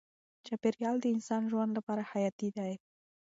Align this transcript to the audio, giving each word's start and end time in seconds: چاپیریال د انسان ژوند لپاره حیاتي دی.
چاپیریال 0.45 0.97
د 1.01 1.05
انسان 1.15 1.41
ژوند 1.51 1.71
لپاره 1.77 2.01
حیاتي 2.11 2.49
دی. 2.57 2.73